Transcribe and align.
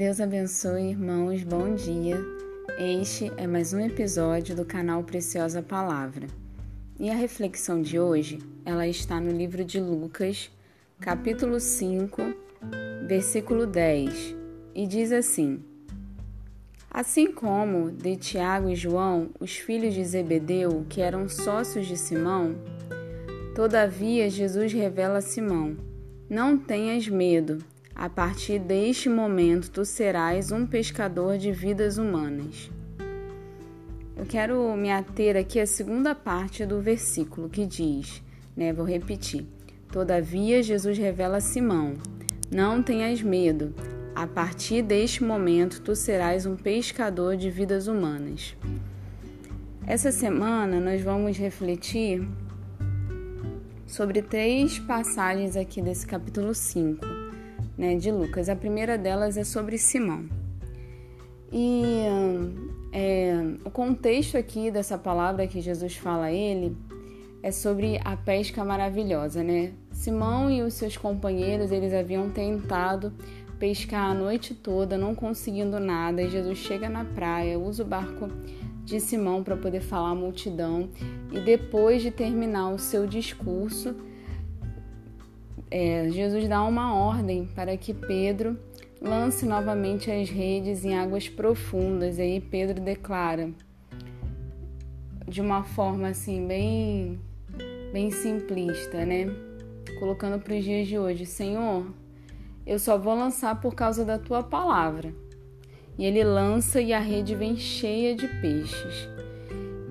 Deus 0.00 0.18
abençoe, 0.18 0.92
irmãos, 0.92 1.42
bom 1.42 1.74
dia. 1.74 2.16
Este 2.78 3.30
é 3.36 3.46
mais 3.46 3.74
um 3.74 3.80
episódio 3.80 4.56
do 4.56 4.64
canal 4.64 5.04
Preciosa 5.04 5.60
Palavra. 5.60 6.26
E 6.98 7.10
a 7.10 7.14
reflexão 7.14 7.82
de 7.82 8.00
hoje, 8.00 8.38
ela 8.64 8.88
está 8.88 9.20
no 9.20 9.30
livro 9.30 9.62
de 9.62 9.78
Lucas, 9.78 10.50
capítulo 10.98 11.60
5, 11.60 12.16
versículo 13.06 13.66
10, 13.66 14.34
e 14.74 14.86
diz 14.86 15.12
assim: 15.12 15.62
Assim 16.90 17.30
como 17.30 17.90
de 17.90 18.16
Tiago 18.16 18.70
e 18.70 18.74
João, 18.74 19.28
os 19.38 19.58
filhos 19.58 19.92
de 19.92 20.02
Zebedeu, 20.02 20.86
que 20.88 21.02
eram 21.02 21.28
sócios 21.28 21.86
de 21.86 21.98
Simão, 21.98 22.54
todavia 23.54 24.30
Jesus 24.30 24.72
revela 24.72 25.18
a 25.18 25.20
Simão: 25.20 25.76
Não 26.26 26.56
tenhas 26.56 27.06
medo 27.06 27.58
a 28.00 28.08
partir 28.08 28.58
deste 28.58 29.10
momento, 29.10 29.70
tu 29.70 29.84
serás 29.84 30.50
um 30.50 30.66
pescador 30.66 31.36
de 31.36 31.52
vidas 31.52 31.98
humanas. 31.98 32.70
Eu 34.16 34.24
quero 34.24 34.74
me 34.74 34.90
ater 34.90 35.36
aqui 35.36 35.60
à 35.60 35.66
segunda 35.66 36.14
parte 36.14 36.64
do 36.64 36.80
versículo 36.80 37.50
que 37.50 37.66
diz, 37.66 38.22
né? 38.56 38.72
Vou 38.72 38.86
repetir. 38.86 39.46
Todavia, 39.92 40.62
Jesus 40.62 40.96
revela 40.96 41.36
a 41.36 41.40
Simão: 41.42 41.92
Não 42.50 42.82
tenhas 42.82 43.20
medo. 43.20 43.74
A 44.14 44.26
partir 44.26 44.80
deste 44.80 45.22
momento, 45.22 45.82
tu 45.82 45.94
serás 45.94 46.46
um 46.46 46.56
pescador 46.56 47.36
de 47.36 47.50
vidas 47.50 47.86
humanas. 47.86 48.56
Essa 49.86 50.10
semana 50.10 50.80
nós 50.80 51.02
vamos 51.02 51.36
refletir 51.36 52.26
sobre 53.86 54.22
três 54.22 54.78
passagens 54.78 55.54
aqui 55.54 55.82
desse 55.82 56.06
capítulo 56.06 56.54
5 56.54 57.09
né, 57.80 57.96
de 57.96 58.12
Lucas. 58.12 58.50
A 58.50 58.54
primeira 58.54 58.98
delas 58.98 59.38
é 59.38 59.42
sobre 59.42 59.78
Simão. 59.78 60.28
E 61.50 62.04
é, 62.92 63.32
o 63.64 63.70
contexto 63.70 64.36
aqui 64.36 64.70
dessa 64.70 64.98
palavra 64.98 65.46
que 65.46 65.62
Jesus 65.62 65.96
fala 65.96 66.26
a 66.26 66.32
ele 66.32 66.76
é 67.42 67.50
sobre 67.50 67.98
a 68.04 68.18
pesca 68.18 68.62
maravilhosa, 68.62 69.42
né? 69.42 69.72
Simão 69.92 70.50
e 70.50 70.62
os 70.62 70.74
seus 70.74 70.98
companheiros, 70.98 71.72
eles 71.72 71.94
haviam 71.94 72.28
tentado 72.28 73.14
pescar 73.58 74.10
a 74.10 74.14
noite 74.14 74.54
toda, 74.54 74.98
não 74.98 75.14
conseguindo 75.14 75.80
nada, 75.80 76.22
e 76.22 76.28
Jesus 76.28 76.58
chega 76.58 76.88
na 76.88 77.04
praia, 77.04 77.58
usa 77.58 77.82
o 77.82 77.86
barco 77.86 78.28
de 78.84 79.00
Simão 79.00 79.42
para 79.42 79.56
poder 79.56 79.80
falar 79.80 80.10
à 80.10 80.14
multidão, 80.14 80.90
e 81.32 81.40
depois 81.40 82.02
de 82.02 82.10
terminar 82.10 82.70
o 82.70 82.78
seu 82.78 83.06
discurso, 83.06 83.96
é, 85.70 86.08
Jesus 86.10 86.48
dá 86.48 86.62
uma 86.64 86.94
ordem 86.94 87.46
para 87.54 87.76
que 87.76 87.94
Pedro 87.94 88.58
lance 89.00 89.46
novamente 89.46 90.10
as 90.10 90.28
redes 90.28 90.84
em 90.84 90.98
águas 90.98 91.28
profundas. 91.28 92.18
E 92.18 92.22
aí 92.22 92.40
Pedro 92.40 92.80
declara 92.80 93.50
de 95.28 95.40
uma 95.40 95.62
forma 95.62 96.08
assim 96.08 96.46
bem 96.46 97.20
bem 97.92 98.10
simplista, 98.10 99.04
né? 99.04 99.26
Colocando 99.98 100.40
para 100.40 100.54
os 100.54 100.64
dias 100.64 100.88
de 100.88 100.98
hoje, 100.98 101.26
Senhor, 101.26 101.86
eu 102.66 102.78
só 102.78 102.96
vou 102.98 103.14
lançar 103.14 103.60
por 103.60 103.74
causa 103.74 104.04
da 104.04 104.18
tua 104.18 104.42
palavra. 104.42 105.14
E 105.98 106.04
ele 106.04 106.24
lança 106.24 106.80
e 106.80 106.92
a 106.92 106.98
rede 106.98 107.34
vem 107.34 107.56
cheia 107.56 108.14
de 108.14 108.26
peixes. 108.40 109.08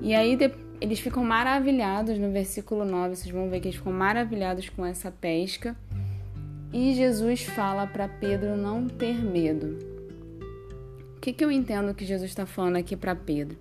E 0.02 0.14
aí 0.16 0.36
depois 0.36 0.68
eles 0.81 0.99
ficam 0.99 1.23
maravilhados 1.23 2.17
no 2.17 2.31
versículo 2.31 2.85
9, 2.85 3.16
vocês 3.16 3.33
vão 3.33 3.49
ver 3.49 3.59
que 3.59 3.67
eles 3.67 3.77
ficam 3.77 3.91
maravilhados 3.91 4.69
com 4.69 4.86
essa 4.86 5.11
pesca. 5.11 5.75
E 6.71 6.94
Jesus 6.94 7.44
fala 7.44 7.88
para 7.88 8.08
Pedro 8.08 8.55
não 8.55 8.88
ter 8.88 9.15
medo. 9.15 9.77
O 11.17 11.20
que, 11.20 11.33
que 11.33 11.43
eu 11.43 11.52
entendo 11.52 11.93
que 11.93 12.05
Jesus 12.05 12.30
está 12.30 12.45
falando 12.45 12.77
aqui 12.77 12.95
para 12.95 13.15
Pedro? 13.15 13.58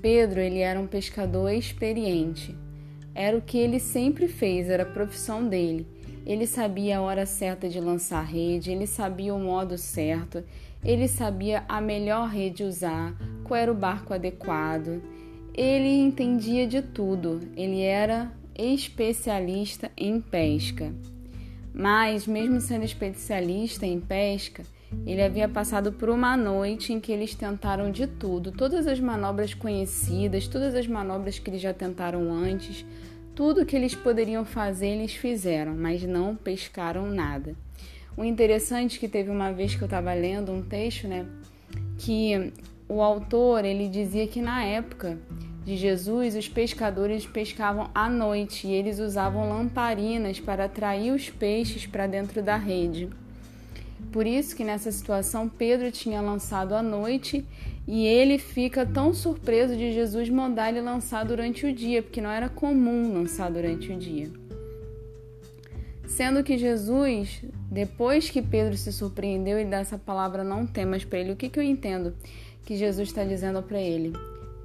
Pedro, 0.00 0.40
ele 0.40 0.58
era 0.58 0.78
um 0.78 0.86
pescador 0.86 1.50
experiente. 1.50 2.54
Era 3.14 3.36
o 3.36 3.40
que 3.40 3.56
ele 3.56 3.78
sempre 3.78 4.26
fez, 4.26 4.68
era 4.68 4.82
a 4.82 4.86
profissão 4.86 5.46
dele. 5.46 5.86
Ele 6.26 6.46
sabia 6.46 6.98
a 6.98 7.00
hora 7.00 7.24
certa 7.24 7.68
de 7.68 7.80
lançar 7.80 8.22
rede, 8.22 8.70
ele 8.70 8.86
sabia 8.86 9.34
o 9.34 9.38
modo 9.38 9.78
certo, 9.78 10.44
ele 10.84 11.08
sabia 11.08 11.64
a 11.68 11.80
melhor 11.80 12.28
rede 12.28 12.64
usar, 12.64 13.14
qual 13.44 13.58
era 13.58 13.72
o 13.72 13.76
barco 13.76 14.12
adequado. 14.12 15.00
Ele 15.54 15.88
entendia 15.88 16.66
de 16.66 16.80
tudo, 16.80 17.40
ele 17.56 17.80
era 17.82 18.32
especialista 18.54 19.90
em 19.96 20.20
pesca. 20.20 20.92
Mas, 21.74 22.26
mesmo 22.26 22.60
sendo 22.60 22.84
especialista 22.84 23.86
em 23.86 24.00
pesca, 24.00 24.62
ele 25.06 25.22
havia 25.22 25.48
passado 25.48 25.92
por 25.92 26.10
uma 26.10 26.36
noite 26.36 26.92
em 26.92 27.00
que 27.00 27.10
eles 27.10 27.34
tentaram 27.34 27.90
de 27.90 28.06
tudo, 28.06 28.52
todas 28.52 28.86
as 28.86 29.00
manobras 29.00 29.54
conhecidas, 29.54 30.46
todas 30.46 30.74
as 30.74 30.86
manobras 30.86 31.38
que 31.38 31.50
eles 31.50 31.60
já 31.60 31.72
tentaram 31.72 32.32
antes, 32.32 32.84
tudo 33.34 33.64
que 33.64 33.74
eles 33.74 33.94
poderiam 33.94 34.44
fazer, 34.44 34.88
eles 34.88 35.14
fizeram, 35.14 35.74
mas 35.74 36.02
não 36.02 36.36
pescaram 36.36 37.10
nada. 37.10 37.54
O 38.16 38.24
interessante 38.24 38.96
é 38.96 39.00
que 39.00 39.08
teve 39.08 39.30
uma 39.30 39.50
vez 39.52 39.74
que 39.74 39.82
eu 39.82 39.86
estava 39.86 40.12
lendo 40.12 40.52
um 40.52 40.62
texto, 40.62 41.08
né, 41.08 41.26
que 41.98 42.52
o 42.92 43.00
autor 43.00 43.64
ele 43.64 43.88
dizia 43.88 44.26
que 44.26 44.42
na 44.42 44.62
época 44.64 45.18
de 45.64 45.76
Jesus 45.76 46.34
os 46.34 46.46
pescadores 46.46 47.26
pescavam 47.26 47.90
à 47.94 48.06
noite 48.06 48.66
e 48.66 48.72
eles 48.72 48.98
usavam 48.98 49.48
lamparinas 49.48 50.38
para 50.38 50.66
atrair 50.66 51.10
os 51.10 51.30
peixes 51.30 51.86
para 51.86 52.06
dentro 52.06 52.42
da 52.42 52.56
rede. 52.56 53.08
Por 54.12 54.26
isso 54.26 54.54
que 54.54 54.62
nessa 54.62 54.92
situação 54.92 55.48
Pedro 55.48 55.90
tinha 55.90 56.20
lançado 56.20 56.74
à 56.74 56.82
noite 56.82 57.46
e 57.88 58.04
ele 58.06 58.38
fica 58.38 58.84
tão 58.84 59.14
surpreso 59.14 59.74
de 59.74 59.90
Jesus 59.90 60.28
mandar 60.28 60.68
ele 60.68 60.82
lançar 60.82 61.24
durante 61.24 61.64
o 61.64 61.72
dia, 61.72 62.02
porque 62.02 62.20
não 62.20 62.30
era 62.30 62.50
comum 62.50 63.14
lançar 63.14 63.50
durante 63.50 63.90
o 63.90 63.96
dia. 63.96 64.30
Sendo 66.06 66.44
que 66.44 66.58
Jesus, 66.58 67.42
depois 67.70 68.28
que 68.28 68.42
Pedro 68.42 68.76
se 68.76 68.92
surpreendeu 68.92 69.58
e 69.58 69.64
dá 69.64 69.78
essa 69.78 69.96
palavra 69.96 70.44
não 70.44 70.66
temas 70.66 71.06
para 71.06 71.20
ele, 71.20 71.32
o 71.32 71.36
que, 71.36 71.48
que 71.48 71.58
eu 71.58 71.62
entendo? 71.62 72.14
Que 72.64 72.76
Jesus 72.76 73.08
está 73.08 73.24
dizendo 73.24 73.62
para 73.62 73.80
ele: 73.80 74.12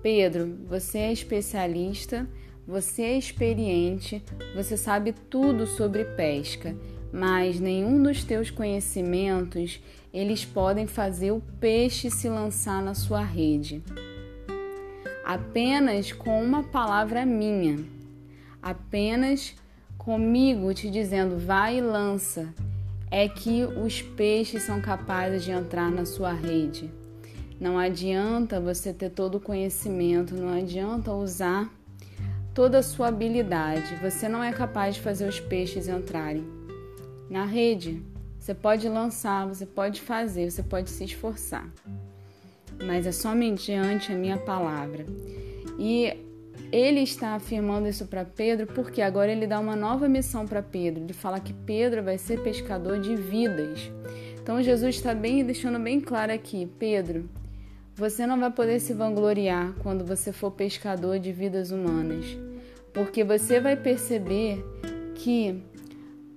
Pedro, 0.02 0.58
você 0.68 1.00
é 1.00 1.12
especialista, 1.12 2.28
você 2.68 3.03
é 3.03 3.18
experiente, 3.18 4.24
você 4.56 4.75
sabe 4.75 5.13
tudo 5.30 5.66
sobre 5.66 6.03
pesca, 6.03 6.75
mas 7.12 7.59
nenhum 7.59 8.02
dos 8.02 8.24
teus 8.24 8.50
conhecimentos 8.50 9.81
eles 10.13 10.44
podem 10.44 10.88
fazer 10.88 11.31
o 11.31 11.41
peixe 11.59 12.09
se 12.09 12.28
lançar 12.28 12.81
na 12.81 12.94
sua 12.94 13.22
rede. 13.22 13.81
Apenas 15.24 16.12
com 16.12 16.41
uma 16.41 16.64
palavra 16.64 17.25
minha, 17.25 17.79
apenas 18.62 19.56
comigo 19.97 20.74
te 20.74 20.90
dizendo 20.90 21.38
vai 21.38 21.78
e 21.78 21.81
lança, 21.81 22.53
é 23.12 23.28
que 23.28 23.64
os 23.64 24.02
peixes 24.02 24.64
são 24.64 24.81
capazes 24.81 25.44
de 25.44 25.52
entrar 25.52 25.91
na 25.91 26.06
sua 26.06 26.34
rede. 26.34 26.90
Não 27.59 27.78
adianta 27.78 28.59
você 28.59 28.94
ter 28.94 29.09
todo 29.09 29.35
o 29.35 29.40
conhecimento, 29.40 30.35
não 30.35 30.53
adianta 30.53 31.12
usar 31.12 31.72
toda 32.53 32.79
a 32.79 32.84
sua 32.84 33.07
habilidade. 33.07 33.95
Você 34.01 34.29
não 34.29 34.44
é 34.44 34.51
capaz 34.51 34.95
de 34.95 35.01
fazer 35.01 35.28
os 35.28 35.40
peixes 35.40 35.88
entrarem 35.88 36.44
na 37.29 37.46
rede. 37.46 38.01
Você 38.40 38.53
pode 38.53 38.88
lançar, 38.88 39.47
você 39.47 39.66
pode 39.66 40.01
fazer, 40.01 40.51
você 40.51 40.63
pode 40.63 40.90
se 40.90 41.03
esforçar. 41.03 41.67
Mas 42.85 43.07
é 43.07 43.12
somente 43.12 43.66
diante 43.66 44.12
a 44.12 44.16
minha 44.16 44.38
palavra. 44.38 45.06
E 45.79 46.16
ele 46.72 47.01
está 47.01 47.35
afirmando 47.35 47.88
isso 47.88 48.06
para 48.06 48.23
Pedro 48.23 48.67
porque 48.67 49.02
agora 49.02 49.31
ele 49.31 49.47
dá 49.47 49.59
uma 49.59 49.76
nova 49.76 50.08
missão 50.08 50.46
para 50.46 50.61
Pedro. 50.61 51.03
Ele 51.03 51.14
fala 51.14 51.40
que 51.40 51.53
Pedro 51.53 52.03
vai 52.03 52.17
ser 52.17 52.41
pescador 52.43 52.99
de 52.99 53.16
vidas. 53.16 53.91
Então 54.41 54.61
Jesus 54.61 54.96
está 54.96 55.14
bem 55.14 55.43
deixando 55.43 55.79
bem 55.79 55.99
claro 55.99 56.31
aqui, 56.31 56.70
Pedro, 56.79 57.29
você 57.97 58.28
não 58.28 58.40
vai 58.40 58.52
poder 58.52 58.79
se 58.79 58.94
vangloriar 58.94 59.73
quando 59.82 60.05
você 60.05 60.32
for 60.32 60.52
pescador 60.52 61.17
de 61.17 61.32
vidas 61.32 61.72
humanas, 61.72 62.26
porque 62.94 63.23
você 63.23 63.59
vai 63.59 63.76
perceber 63.76 64.64
que 65.16 65.64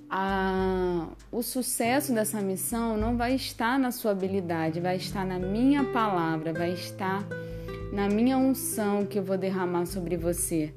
a, 0.08 1.06
o 1.30 1.42
sucesso 1.42 2.14
dessa 2.14 2.40
missão 2.40 2.96
não 2.96 3.14
vai 3.14 3.34
estar 3.34 3.78
na 3.78 3.90
sua 3.90 4.12
habilidade, 4.12 4.80
vai 4.80 4.96
estar 4.96 5.26
na 5.26 5.38
minha 5.38 5.84
palavra, 5.84 6.54
vai 6.54 6.72
estar 6.72 7.28
na 7.92 8.08
minha 8.08 8.38
unção 8.38 9.04
que 9.04 9.18
eu 9.18 9.22
vou 9.22 9.36
derramar 9.36 9.84
sobre 9.84 10.16
você. 10.16 10.72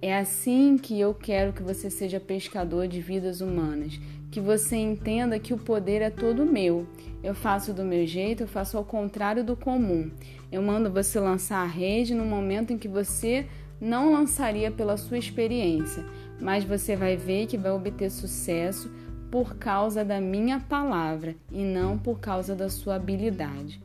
É 0.00 0.16
assim 0.16 0.78
que 0.78 1.00
eu 1.00 1.12
quero 1.12 1.52
que 1.52 1.64
você 1.64 1.90
seja 1.90 2.20
pescador 2.20 2.86
de 2.86 3.00
vidas 3.00 3.40
humanas, 3.40 3.98
que 4.38 4.40
você 4.40 4.76
entenda 4.76 5.36
que 5.40 5.52
o 5.52 5.58
poder 5.58 6.00
é 6.00 6.10
todo 6.10 6.46
meu. 6.46 6.86
Eu 7.24 7.34
faço 7.34 7.72
do 7.72 7.82
meu 7.82 8.06
jeito, 8.06 8.44
eu 8.44 8.46
faço 8.46 8.78
ao 8.78 8.84
contrário 8.84 9.42
do 9.42 9.56
comum. 9.56 10.12
Eu 10.52 10.62
mando 10.62 10.92
você 10.92 11.18
lançar 11.18 11.58
a 11.64 11.66
rede 11.66 12.14
no 12.14 12.24
momento 12.24 12.72
em 12.72 12.78
que 12.78 12.86
você 12.86 13.46
não 13.80 14.12
lançaria 14.12 14.70
pela 14.70 14.96
sua 14.96 15.18
experiência, 15.18 16.04
mas 16.40 16.62
você 16.62 16.94
vai 16.94 17.16
ver 17.16 17.48
que 17.48 17.58
vai 17.58 17.72
obter 17.72 18.10
sucesso 18.10 18.88
por 19.28 19.56
causa 19.56 20.04
da 20.04 20.20
minha 20.20 20.60
palavra 20.60 21.34
e 21.50 21.64
não 21.64 21.98
por 21.98 22.20
causa 22.20 22.54
da 22.54 22.68
sua 22.68 22.94
habilidade. 22.94 23.82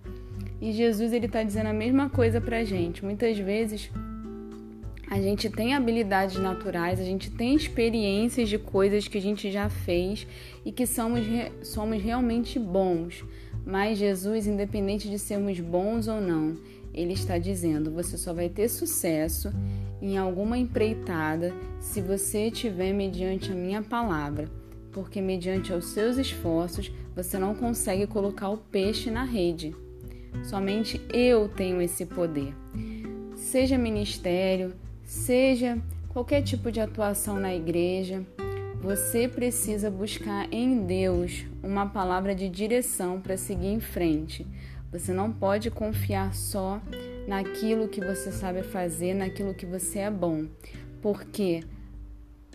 E 0.62 0.72
Jesus 0.72 1.12
ele 1.14 1.26
está 1.26 1.42
dizendo 1.42 1.68
a 1.68 1.74
mesma 1.74 2.12
coisa 2.12 2.40
para 2.40 2.64
gente. 2.64 3.04
Muitas 3.04 3.40
vezes 3.40 3.92
a 5.14 5.22
gente 5.22 5.48
tem 5.48 5.76
habilidades 5.76 6.40
naturais, 6.40 7.00
a 7.00 7.04
gente 7.04 7.30
tem 7.30 7.54
experiências 7.54 8.50
de 8.50 8.58
coisas 8.58 9.08
que 9.08 9.20
a 9.20 9.22
gente 9.22 9.52
já 9.52 9.70
fez 9.70 10.26
e 10.66 10.72
que 10.72 10.88
somos, 10.88 11.24
somos 11.62 12.02
realmente 12.02 12.58
bons. 12.58 13.24
Mas 13.64 14.00
Jesus, 14.00 14.48
independente 14.48 15.08
de 15.08 15.20
sermos 15.20 15.60
bons 15.60 16.08
ou 16.08 16.20
não, 16.20 16.58
ele 16.92 17.14
está 17.14 17.38
dizendo: 17.38 17.92
você 17.92 18.18
só 18.18 18.34
vai 18.34 18.50
ter 18.50 18.68
sucesso 18.68 19.54
em 20.02 20.18
alguma 20.18 20.58
empreitada 20.58 21.54
se 21.80 22.02
você 22.02 22.50
tiver 22.50 22.92
mediante 22.92 23.52
a 23.52 23.56
minha 23.56 23.84
palavra, 23.84 24.50
porque 24.92 25.22
mediante 25.22 25.72
os 25.74 25.86
seus 25.86 26.18
esforços 26.18 26.92
você 27.16 27.38
não 27.38 27.54
consegue 27.54 28.08
colocar 28.08 28.50
o 28.50 28.58
peixe 28.58 29.12
na 29.12 29.24
rede. 29.24 29.76
Somente 30.44 31.00
eu 31.14 31.48
tenho 31.50 31.80
esse 31.84 32.04
poder. 32.04 32.56
Seja 33.36 33.78
ministério, 33.78 34.74
Seja 35.14 35.78
qualquer 36.10 36.42
tipo 36.42 36.72
de 36.72 36.82
atuação 36.82 37.40
na 37.40 37.54
igreja, 37.54 38.26
você 38.82 39.28
precisa 39.28 39.90
buscar 39.90 40.52
em 40.52 40.86
Deus 40.88 41.46
uma 41.62 41.86
palavra 41.86 42.34
de 42.34 42.50
direção 42.50 43.22
para 43.22 43.38
seguir 43.38 43.68
em 43.68 43.80
frente. 43.80 44.46
Você 44.92 45.14
não 45.14 45.32
pode 45.32 45.70
confiar 45.70 46.34
só 46.34 46.82
naquilo 47.28 47.88
que 47.88 48.02
você 48.02 48.32
sabe 48.32 48.64
fazer, 48.64 49.14
naquilo 49.14 49.54
que 49.54 49.68
você 49.68 50.00
é 50.00 50.10
bom, 50.10 50.48
porque 51.00 51.64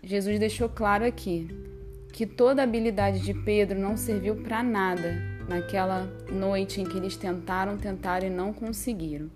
Jesus 0.03 0.39
deixou 0.41 0.69
claro 0.69 1.07
aqui 1.07 1.49
que 2.13 2.27
toda 2.27 2.61
a 2.61 2.65
habilidade 2.65 3.21
de 3.21 3.33
Pedro 3.33 3.79
não 3.79 3.97
serviu 3.97 4.35
para 4.35 4.65
nada 4.65 5.15
naquela 5.49 6.13
noite 6.31 6.81
em 6.81 6.85
que 6.85 6.99
eles 6.99 7.17
tentaram, 7.17 7.79
tentaram 7.79 8.27
e 8.27 8.31
não 8.31 8.53
conseguiram. 8.53 9.31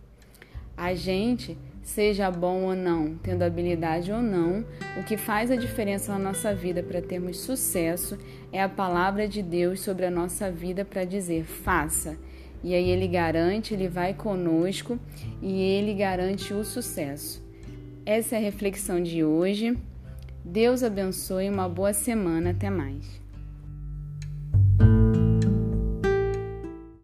A 0.76 0.92
gente 0.92 1.56
seja 1.82 2.31
bom 2.31 2.62
ou 2.62 2.76
não, 2.76 3.17
tendo 3.23 3.43
habilidade 3.43 4.12
ou 4.12 4.23
não, 4.23 4.64
o 4.99 5.02
que 5.02 5.17
faz 5.17 5.50
a 5.50 5.56
diferença 5.56 6.12
na 6.12 6.19
nossa 6.19 6.55
vida 6.55 6.82
para 6.82 7.02
termos 7.02 7.38
sucesso 7.38 8.17
é 8.52 8.62
a 8.62 8.69
palavra 8.69 9.26
de 9.26 9.43
Deus 9.43 9.81
sobre 9.81 10.06
a 10.06 10.11
nossa 10.11 10.50
vida 10.50 10.84
para 10.84 11.05
dizer 11.05 11.44
faça. 11.44 12.17
E 12.62 12.75
aí 12.75 12.90
ele 12.90 13.08
garante, 13.08 13.75
ele 13.75 13.88
vai 13.88 14.14
conosco 14.14 14.99
e 15.40 15.61
ele 15.61 15.94
garante 15.94 16.55
o 16.55 16.64
sucesso. 16.64 17.43
Essa 18.06 18.37
é 18.37 18.38
a 18.38 18.43
reflexão 18.43 19.02
de 19.02 19.25
hoje. 19.25 19.76
Deus 20.44 20.82
abençoe, 20.82 21.49
uma 21.49 21.69
boa 21.69 21.93
semana, 21.93 22.50
até 22.50 22.70
mais. 22.70 23.21